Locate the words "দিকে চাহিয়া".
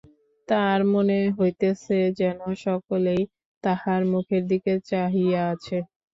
4.51-5.41